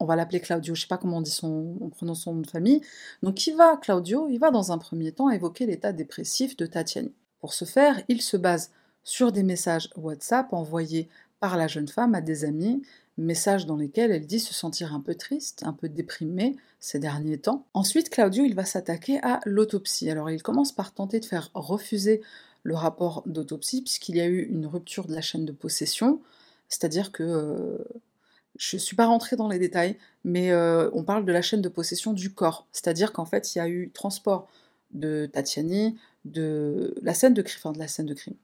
[0.00, 2.40] on va l'appeler Claudio, je sais pas comment on dit son, on prononce son nom
[2.40, 2.80] de famille.
[3.22, 7.12] Donc il va, Claudio, il va dans un premier temps évoquer l'état dépressif de Tatiani.
[7.38, 8.72] Pour ce faire, il se base
[9.04, 11.08] sur des messages WhatsApp envoyés
[11.40, 12.82] par la jeune femme à des amis,
[13.16, 17.38] messages dans lesquels elle dit se sentir un peu triste, un peu déprimée ces derniers
[17.38, 17.66] temps.
[17.74, 20.10] Ensuite, Claudio, il va s'attaquer à l'autopsie.
[20.10, 22.22] Alors, il commence par tenter de faire refuser
[22.62, 26.20] le rapport d'autopsie, puisqu'il y a eu une rupture de la chaîne de possession,
[26.68, 27.78] c'est-à-dire que euh,
[28.56, 31.62] je ne suis pas rentrée dans les détails, mais euh, on parle de la chaîne
[31.62, 34.48] de possession du corps, c'est-à-dire qu'en fait, il y a eu transport
[34.92, 38.34] de Tatiani, de la scène de crime, enfin de la scène de crime,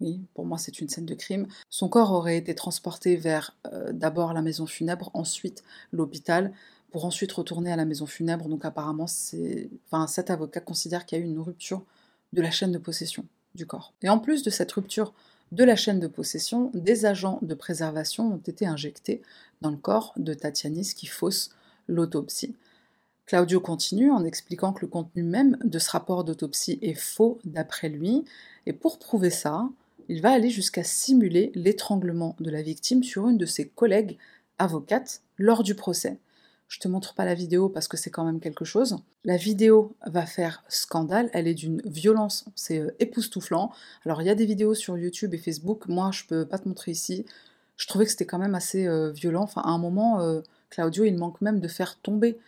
[0.00, 1.46] oui, pour moi c'est une scène de crime.
[1.70, 6.52] Son corps aurait été transporté vers euh, d'abord la maison funèbre, ensuite l'hôpital,
[6.90, 8.48] pour ensuite retourner à la maison funèbre.
[8.48, 9.06] Donc apparemment,
[9.86, 11.82] enfin, cet avocat considère qu'il y a eu une rupture
[12.32, 13.92] de la chaîne de possession du corps.
[14.02, 15.12] Et en plus de cette rupture
[15.52, 19.22] de la chaîne de possession, des agents de préservation ont été injectés
[19.60, 21.50] dans le corps de Tatianis qui fausse
[21.88, 22.54] l'autopsie.
[23.26, 27.88] Claudio continue en expliquant que le contenu même de ce rapport d'autopsie est faux d'après
[27.88, 28.24] lui,
[28.66, 29.68] et pour prouver ça,
[30.08, 34.16] il va aller jusqu'à simuler l'étranglement de la victime sur une de ses collègues
[34.58, 36.18] avocates lors du procès.
[36.68, 38.98] Je te montre pas la vidéo parce que c'est quand même quelque chose.
[39.24, 43.72] La vidéo va faire scandale, elle est d'une violence, c'est euh, époustouflant.
[44.04, 46.68] Alors il y a des vidéos sur YouTube et Facebook, moi je peux pas te
[46.68, 47.24] montrer ici.
[47.76, 49.44] Je trouvais que c'était quand même assez euh, violent.
[49.44, 52.38] Enfin, à un moment, euh, Claudio, il manque même de faire tomber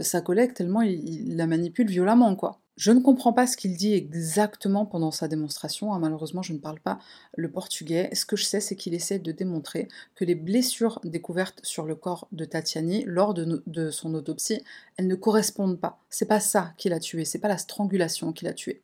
[0.00, 2.61] sa collègue tellement il la manipule violemment, quoi.
[2.76, 6.58] Je ne comprends pas ce qu'il dit exactement pendant sa démonstration, hein, malheureusement je ne
[6.58, 6.98] parle pas
[7.36, 8.08] le portugais.
[8.14, 11.94] Ce que je sais, c'est qu'il essaie de démontrer que les blessures découvertes sur le
[11.94, 14.62] corps de Tatiani lors de, de son autopsie,
[14.96, 16.00] elles ne correspondent pas.
[16.08, 18.82] C'est pas ça qui l'a tué, c'est pas la strangulation qui l'a tué.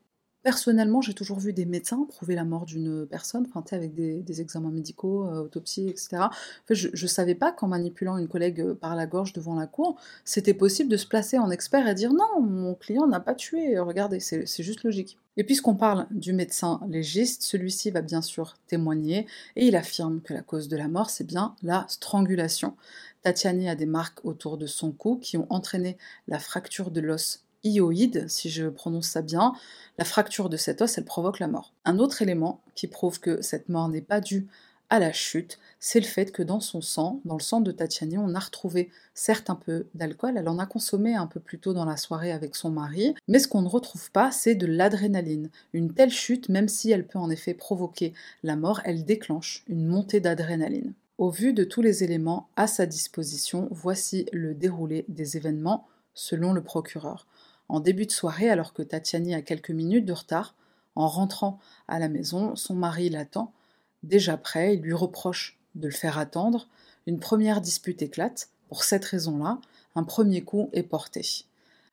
[0.49, 4.71] Personnellement, j'ai toujours vu des médecins prouver la mort d'une personne, enfin, avec des, examens
[4.71, 6.23] médicaux, euh, autopsie, etc.
[6.71, 10.01] je ne savais pas qu'en manipulant une collègue euh, par la gorge devant la cour,
[10.25, 13.79] c'était possible de se placer en expert et dire non, mon client n'a pas tué,
[13.79, 15.19] regardez, c'est juste logique.
[15.37, 20.33] Et puisqu'on parle du médecin légiste, celui-ci va bien sûr témoigner et il affirme que
[20.33, 22.75] la cause de la mort, c'est bien la strangulation.
[23.23, 27.45] Tatiani a des marques autour de son cou qui ont entraîné la fracture de l'os
[27.65, 29.55] ioïde, si je prononce ça bien,
[29.99, 31.73] la fracture de cet os, elle provoque la mort.
[31.85, 34.47] Un autre élément qui prouve que cette mort n'est pas due
[34.91, 38.17] à la chute, c'est le fait que dans son sang, dans le sang de Tatiani,
[38.17, 41.75] on a retrouvé certes un peu d'alcool, elle en a consommé un peu plus tôt
[41.75, 45.51] dans la soirée avec son mari, mais ce qu'on ne retrouve pas, c'est de l'adrénaline.
[45.75, 49.87] Une telle chute, même si elle peut en effet provoquer la mort, elle déclenche une
[49.87, 50.95] montée d'adrénaline.
[51.19, 56.53] Au vu de tous les éléments à sa disposition, voici le déroulé des événements selon
[56.53, 57.27] le procureur
[57.69, 60.55] en début de soirée, alors que Tatiani a quelques minutes de retard.
[60.95, 63.53] En rentrant à la maison, son mari l'attend,
[64.03, 66.69] déjà prêt, il lui reproche de le faire attendre,
[67.07, 68.51] une première dispute éclate.
[68.69, 69.61] Pour cette raison-là,
[69.95, 71.45] un premier coup est porté.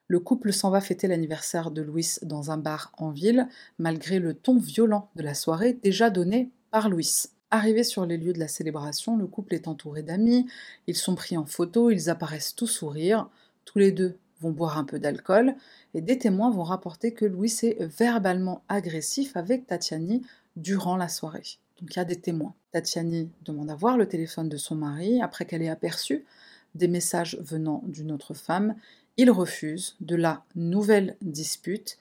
[0.08, 3.48] Le couple s'en va fêter l'anniversaire de Louis dans un bar en ville,
[3.80, 7.26] malgré le ton violent de la soirée déjà donné par Louis.
[7.52, 10.48] Arrivé sur les lieux de la célébration, le couple est entouré d'amis,
[10.88, 13.30] ils sont pris en photo, ils apparaissent tous sourire,
[13.66, 15.56] tous les deux vont boire un peu d'alcool,
[15.94, 20.22] et des témoins vont rapporter que Louis est verbalement agressif avec Tatiani
[20.56, 21.58] durant la soirée.
[21.80, 22.54] Donc il y a des témoins.
[22.72, 26.26] Tatiani demande à voir le téléphone de son mari après qu'elle ait aperçu
[26.74, 28.76] des messages venant d'une autre femme.
[29.18, 29.96] Il refuse.
[30.02, 31.98] De la nouvelle dispute,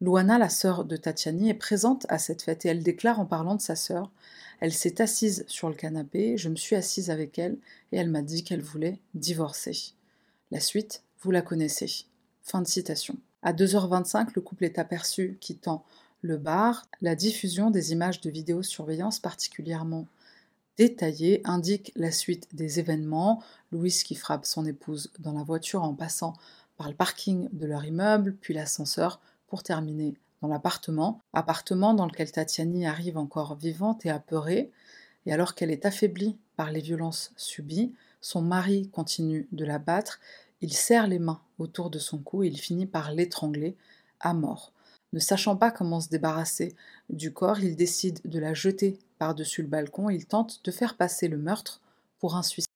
[0.00, 3.54] Luana, la sœur de Tatiani, est présente à cette fête et elle déclare en parlant
[3.54, 4.10] de sa sœur
[4.60, 7.56] Elle s'est assise sur le canapé, je me suis assise avec elle
[7.92, 9.94] et elle m'a dit qu'elle voulait divorcer.
[10.50, 12.06] La suite, vous la connaissez.
[12.42, 13.16] Fin de citation.
[13.42, 15.84] À 2h25, le couple est aperçu quittant
[16.22, 16.86] le bar.
[17.02, 20.06] La diffusion des images de vidéosurveillance particulièrement
[20.78, 23.42] détaillées indique la suite des événements.
[23.72, 26.34] Louis qui frappe son épouse dans la voiture en passant
[26.76, 31.20] par le parking de leur immeuble, puis l'ascenseur, pour terminer dans l'appartement.
[31.32, 34.70] Appartement dans lequel Tatiani arrive encore vivante et apeurée.
[35.24, 40.20] Et alors qu'elle est affaiblie par les violences subies, son mari continue de la battre.
[40.60, 43.76] Il serre les mains autour de son cou et il finit par l'étrangler
[44.20, 44.72] à mort.
[45.12, 46.74] Ne sachant pas comment se débarrasser
[47.10, 50.10] du corps, il décide de la jeter par-dessus le balcon.
[50.10, 51.80] Il tente de faire passer le meurtre
[52.18, 52.66] pour un suicide.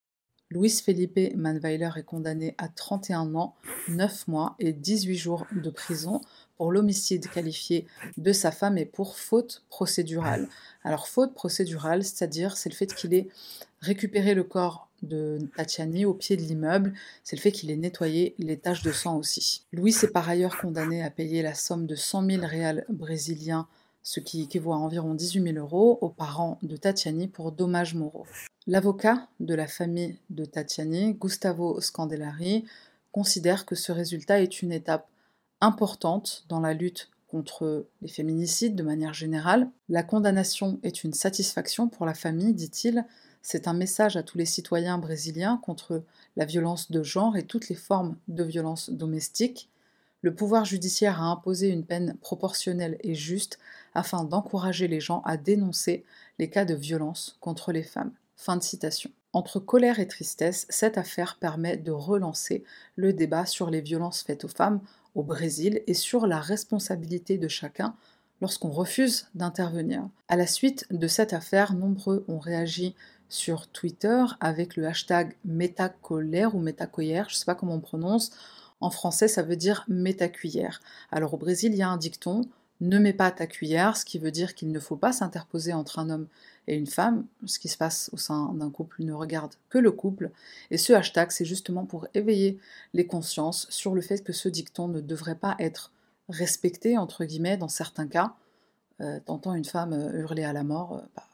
[0.53, 3.55] Luis Felipe Manweiler est condamné à 31 ans,
[3.89, 6.21] 9 mois et 18 jours de prison
[6.57, 10.49] pour l'homicide qualifié de sa femme et pour faute procédurale.
[10.83, 13.29] Alors faute procédurale, c'est-à-dire c'est le fait qu'il ait
[13.81, 16.93] récupéré le corps de Tatiani au pied de l'immeuble,
[17.25, 19.65] c'est le fait qu'il ait nettoyé les taches de sang aussi.
[19.73, 23.67] Louis est par ailleurs condamné à payer la somme de 100 000 réals brésiliens,
[24.03, 28.27] ce qui équivaut à environ 18 000 euros, aux parents de Tatiani pour dommages moraux.
[28.67, 32.65] L'avocat de la famille de Tatiani, Gustavo Scandellari,
[33.13, 35.09] considère que ce résultat est une étape
[35.61, 39.71] importante dans la lutte contre les féminicides de manière générale.
[39.89, 43.05] La condamnation est une satisfaction pour la famille, dit-il,
[43.43, 46.03] c'est un message à tous les citoyens brésiliens contre
[46.37, 49.69] la violence de genre et toutes les formes de violence domestique.
[50.23, 53.59] Le pouvoir judiciaire a imposé une peine proportionnelle et juste
[53.95, 56.05] afin d'encourager les gens à dénoncer
[56.39, 58.13] les cas de violence contre les femmes.
[58.37, 59.11] Fin de citation.
[59.33, 62.65] Entre colère et tristesse, cette affaire permet de relancer
[62.97, 64.81] le débat sur les violences faites aux femmes
[65.15, 67.95] au Brésil et sur la responsabilité de chacun
[68.41, 70.09] lorsqu'on refuse d'intervenir.
[70.29, 72.95] À la suite de cette affaire, nombreux ont réagi
[73.31, 78.31] sur Twitter avec le hashtag métacolère ou métacoyère, je ne sais pas comment on prononce.
[78.81, 80.83] En français, ça veut dire métacuillère.
[81.11, 82.43] Alors au Brésil, il y a un dicton
[82.81, 85.99] ne mets pas ta cuillère, ce qui veut dire qu'il ne faut pas s'interposer entre
[85.99, 86.29] un homme
[86.67, 87.27] et une femme.
[87.45, 90.31] Ce qui se passe au sein d'un couple ne regarde que le couple.
[90.71, 92.59] Et ce hashtag, c'est justement pour éveiller
[92.95, 95.93] les consciences sur le fait que ce dicton ne devrait pas être
[96.29, 98.35] respecté, entre guillemets, dans certains cas.
[99.01, 101.25] Euh, T'entends une femme euh, hurler à la mort, euh, bah,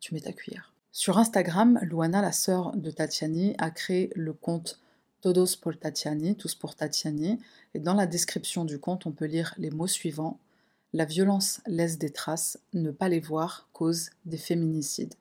[0.00, 0.72] tu mets ta cuillère.
[0.98, 4.80] Sur Instagram, Luana, la sœur de Tatiani, a créé le compte
[5.20, 7.38] Todos por Tatiani, tous pour Tatiani,
[7.74, 10.40] et dans la description du compte, on peut lire les mots suivants
[10.94, 15.12] La violence laisse des traces, ne pas les voir cause des féminicides.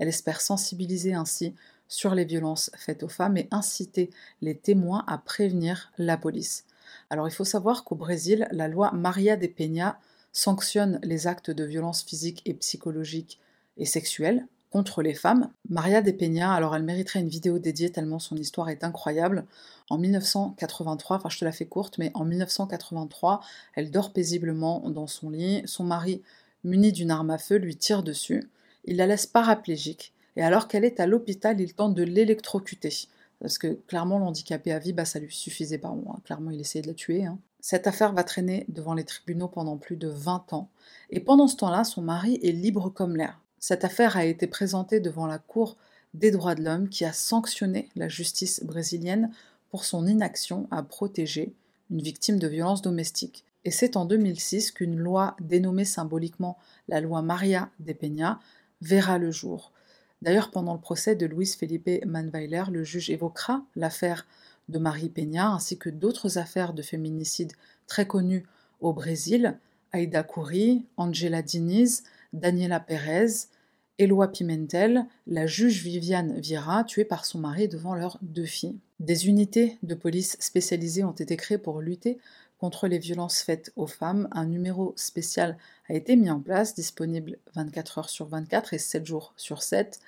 [0.00, 1.54] Elle espère sensibiliser ainsi
[1.86, 6.64] sur les violences faites aux femmes et inciter les témoins à prévenir la police.
[7.08, 9.96] Alors il faut savoir qu'au Brésil, la loi Maria de Peña
[10.32, 13.38] sanctionne les actes de violence physique et psychologique
[13.76, 15.52] et sexuelle contre les femmes.
[15.68, 19.46] Maria de alors elle mériterait une vidéo dédiée tellement son histoire est incroyable.
[19.88, 23.40] En 1983, enfin je te la fais courte, mais en 1983,
[23.76, 25.62] elle dort paisiblement dans son lit.
[25.66, 26.22] Son mari,
[26.64, 28.50] muni d'une arme à feu, lui tire dessus.
[28.84, 30.12] Il la laisse paraplégique.
[30.34, 33.06] Et alors qu'elle est à l'hôpital, il tente de l'électrocuter.
[33.38, 35.90] Parce que clairement, l'handicapé à vie, bah, ça lui suffisait pas.
[35.90, 36.16] Hein.
[36.24, 37.26] clairement, il essayait de la tuer.
[37.26, 37.38] Hein.
[37.60, 40.68] Cette affaire va traîner devant les tribunaux pendant plus de 20 ans.
[41.10, 43.38] Et pendant ce temps-là, son mari est libre comme l'air.
[43.66, 45.78] Cette affaire a été présentée devant la Cour
[46.12, 49.30] des droits de l'homme qui a sanctionné la justice brésilienne
[49.70, 51.54] pour son inaction à protéger
[51.90, 53.46] une victime de violences domestiques.
[53.64, 58.38] Et c'est en 2006 qu'une loi dénommée symboliquement la loi Maria de Peña
[58.82, 59.72] verra le jour.
[60.20, 64.26] D'ailleurs, pendant le procès de Luis Felipe Manweiler, le juge évoquera l'affaire
[64.68, 67.54] de Marie Peña ainsi que d'autres affaires de féminicide
[67.86, 68.44] très connues
[68.82, 69.58] au Brésil,
[69.94, 72.02] Aida Couri, Angela Diniz,
[72.34, 73.46] Daniela Pérez,
[73.98, 78.76] Eloi Pimentel, la juge Viviane Vira, tuée par son mari devant leurs deux filles.
[78.98, 82.18] Des unités de police spécialisées ont été créées pour lutter
[82.58, 84.26] contre les violences faites aux femmes.
[84.32, 85.56] Un numéro spécial
[85.88, 90.00] a été mis en place, disponible 24 heures sur 24 et 7 jours sur 7.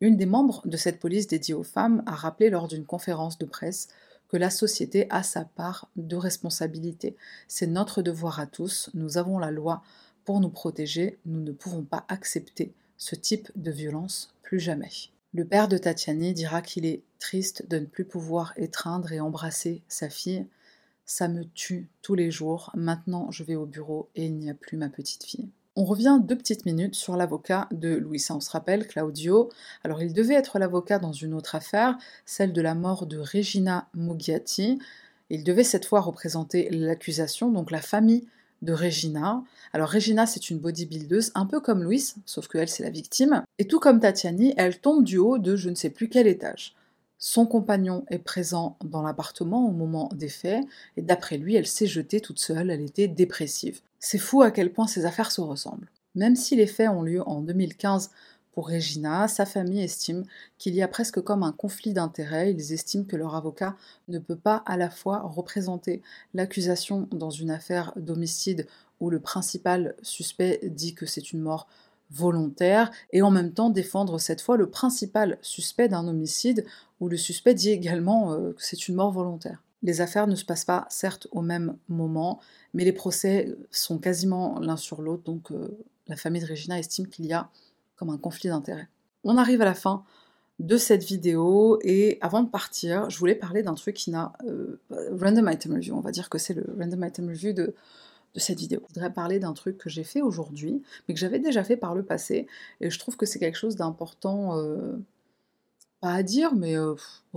[0.00, 3.46] Une des membres de cette police dédiée aux femmes a rappelé lors d'une conférence de
[3.46, 3.88] presse
[4.28, 7.16] que la société a sa part de responsabilité.
[7.46, 9.82] C'est notre devoir à tous, nous avons la loi
[10.30, 14.92] pour nous protéger, nous ne pouvons pas accepter ce type de violence plus jamais.
[15.34, 19.82] Le père de Tatiani dira qu'il est triste de ne plus pouvoir étreindre et embrasser
[19.88, 20.46] sa fille.
[21.04, 24.54] Ça me tue tous les jours, maintenant je vais au bureau et il n'y a
[24.54, 25.48] plus ma petite fille.
[25.74, 28.24] On revient deux petites minutes sur l'avocat de Louis.
[28.30, 29.50] On se rappelle, Claudio.
[29.82, 33.88] Alors, il devait être l'avocat dans une autre affaire, celle de la mort de Regina
[33.94, 34.78] Mugiati.
[35.28, 38.28] Il devait cette fois représenter l'accusation, donc la famille
[38.62, 39.42] de Regina.
[39.72, 43.42] Alors Regina, c'est une bodybuildeuse, un peu comme Louise, sauf qu'elle, c'est la victime.
[43.58, 46.74] Et tout comme Tatiani, elle tombe du haut de je ne sais plus quel étage.
[47.18, 50.64] Son compagnon est présent dans l'appartement au moment des faits,
[50.96, 53.80] et d'après lui, elle s'est jetée toute seule, elle était dépressive.
[53.98, 55.90] C'est fou à quel point ces affaires se ressemblent.
[56.14, 58.10] Même si les faits ont lieu en 2015
[58.52, 60.24] pour Regina, sa famille estime
[60.58, 62.52] qu'il y a presque comme un conflit d'intérêts.
[62.52, 63.76] Ils estiment que leur avocat
[64.08, 66.02] ne peut pas à la fois représenter
[66.34, 68.66] l'accusation dans une affaire d'homicide
[68.98, 71.68] où le principal suspect dit que c'est une mort
[72.10, 76.66] volontaire et en même temps défendre cette fois le principal suspect d'un homicide
[76.98, 79.62] où le suspect dit également euh, que c'est une mort volontaire.
[79.82, 82.40] Les affaires ne se passent pas certes au même moment,
[82.74, 87.06] mais les procès sont quasiment l'un sur l'autre, donc euh, la famille de Regina estime
[87.06, 87.48] qu'il y a
[88.08, 88.88] un conflit d'intérêts.
[89.24, 90.04] On arrive à la fin
[90.58, 94.80] de cette vidéo et avant de partir, je voulais parler d'un truc qui n'a euh,
[95.20, 95.94] random item review.
[95.94, 97.74] On va dire que c'est le random item review de,
[98.34, 98.82] de cette vidéo.
[98.88, 101.94] Je voudrais parler d'un truc que j'ai fait aujourd'hui, mais que j'avais déjà fait par
[101.94, 102.46] le passé
[102.80, 104.96] et je trouve que c'est quelque chose d'important, euh,
[106.00, 106.94] pas à dire, mais euh,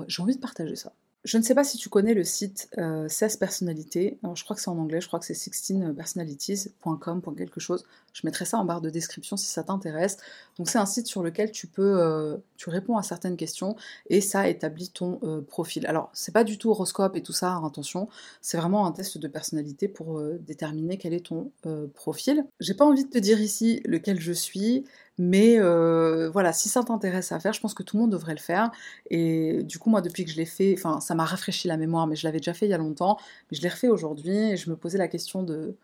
[0.08, 0.93] j'ai envie de partager ça.
[1.23, 4.17] Je ne sais pas si tu connais le site 16 euh, personnalités.
[4.36, 7.86] Je crois que c'est en anglais, je crois que c'est 16personalities.com pour quelque chose.
[8.12, 10.17] Je mettrai ça en barre de description si ça t'intéresse.
[10.57, 13.77] Donc, c'est un site sur lequel tu peux, euh, tu réponds à certaines questions
[14.09, 15.88] et ça établit ton euh, profil.
[15.88, 18.09] Alors, c'est pas du tout horoscope et tout ça, attention.
[18.41, 21.51] C'est vraiment un test de personnalité pour déterminer quel est ton
[21.93, 22.45] profil.
[22.59, 24.83] J'ai pas envie de te dire ici lequel je suis.
[25.19, 28.34] Mais euh, voilà, si ça t'intéresse à faire, je pense que tout le monde devrait
[28.34, 28.71] le faire.
[29.12, 32.08] Et du coup, moi, depuis que je l'ai fait, enfin, ça m'a rafraîchi la mémoire,
[32.08, 33.17] mais je l'avais déjà fait il y a longtemps,
[33.52, 35.76] mais je l'ai refait aujourd'hui et je me posais la question de,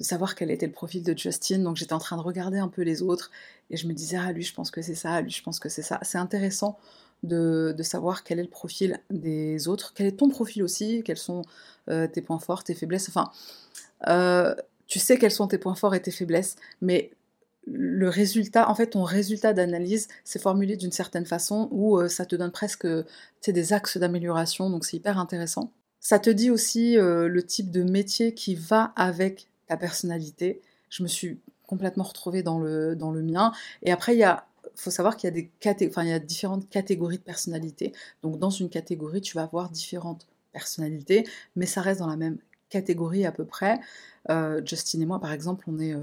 [0.00, 1.60] savoir quel était le profil de Justin.
[1.60, 3.30] Donc j'étais en train de regarder un peu les autres
[3.70, 5.68] et je me disais, ah, lui, je pense que c'est ça, lui, je pense que
[5.68, 6.00] c'est ça.
[6.02, 6.78] C'est intéressant
[7.22, 11.42] de, savoir quel est le profil des autres, quel est ton profil aussi, quels sont
[11.88, 13.08] euh, tes points forts, tes faiblesses?
[13.08, 13.30] Enfin,
[14.08, 14.54] euh,
[14.86, 17.10] tu sais quels sont tes points forts et tes faiblesses, mais
[17.66, 22.24] le résultat, en fait, ton résultat d'analyse, c'est formulé d'une certaine façon où euh, ça
[22.24, 22.86] te donne presque
[23.46, 25.72] des axes d'amélioration, donc c'est hyper intéressant.
[26.00, 30.60] Ça te dit aussi euh, le type de métier qui va avec ta personnalité.
[30.90, 33.52] Je me suis complètement retrouvée dans le, dans le mien.
[33.82, 37.22] Et après, il y a faut savoir qu'il y a y a différentes catégories de
[37.22, 37.92] personnalité.
[38.22, 41.26] Donc dans une catégorie, tu vas avoir différentes personnalités,
[41.56, 42.36] mais ça reste dans la même
[42.68, 43.80] catégorie à peu près.
[44.28, 45.94] Euh, Justine et moi, par exemple, on est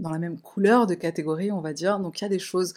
[0.00, 1.98] dans la même couleur de catégorie, on va dire.
[2.00, 2.74] Donc il y a des choses,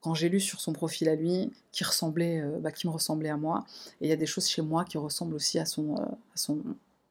[0.00, 3.30] quand j'ai lu sur son profil à lui, qui, ressemblaient, euh, bah, qui me ressemblaient
[3.30, 3.64] à moi.
[4.00, 5.96] Et il y a des choses chez moi qui ressemblent aussi à son,
[6.48, 6.54] euh,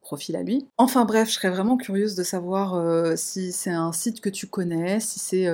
[0.02, 0.68] profil à lui.
[0.78, 4.48] Enfin bref, je serais vraiment curieuse de savoir euh, si c'est un site que tu
[4.48, 5.48] connais, si c'est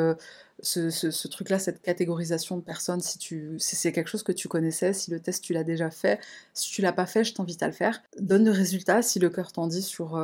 [0.62, 3.20] ce, truc-là, cette catégorisation de personnes, si
[3.60, 6.20] c'est quelque chose que tu connaissais, si le test tu l'as déjà fait.
[6.54, 8.02] Si tu l'as pas fait, je t'invite à le faire.
[8.20, 10.16] Donne le résultat si le cœur t'en dit sur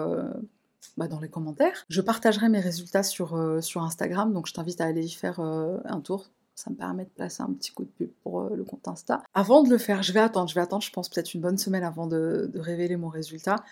[0.98, 1.86] bah, dans les commentaires.
[1.90, 5.40] Je partagerai mes résultats sur, euh, sur Instagram, donc je t'invite à aller y faire
[5.40, 6.30] euh, un tour.
[6.56, 9.24] Ça me permet de placer un petit coup de pub pour euh, le compte Insta.
[9.34, 11.58] Avant de le faire, je vais attendre, je vais attendre, je pense peut-être une bonne
[11.58, 13.64] semaine avant de, révéler mon résultat.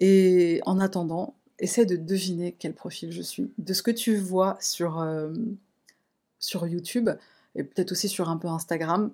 [0.00, 3.52] Et en attendant, essaie de deviner quel profil je suis.
[3.58, 5.06] De ce que tu vois sur,
[6.38, 7.10] sur YouTube,
[7.54, 9.12] et peut-être aussi sur un peu Instagram,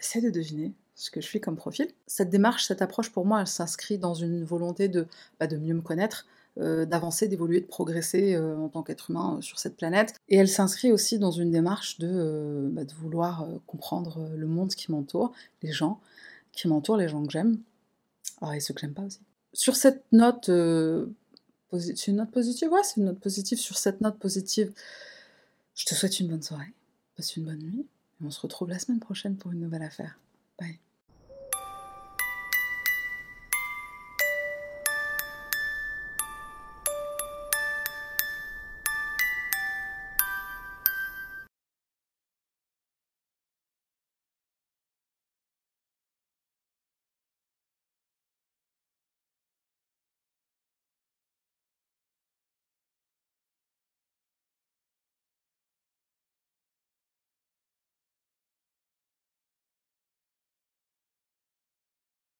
[0.00, 1.88] essaie de deviner ce que je suis comme profil.
[2.06, 5.06] Cette démarche, cette approche pour moi, elle s'inscrit dans une volonté de,
[5.38, 9.40] bah, de mieux me connaître, d'avancer, d'évoluer, de progresser euh, en tant qu'être humain euh,
[9.40, 10.14] sur cette planète.
[10.28, 15.32] Et elle s'inscrit aussi dans une démarche de, bah, vouloir comprendre le monde qui m'entoure,
[15.62, 16.00] les gens
[16.52, 17.58] qui m'entourent, les gens que j'aime,
[18.40, 19.20] ah, et ceux que j'aime pas aussi.
[19.52, 23.58] Sur cette note, c'est une note positive, ouais, c'est une note positive.
[23.58, 24.72] Sur cette note positive,
[25.74, 26.72] je te souhaite une bonne soirée,
[27.16, 27.86] passe une bonne nuit,
[28.20, 30.18] et on se retrouve la semaine prochaine pour une nouvelle affaire.
[30.58, 30.83] Bye.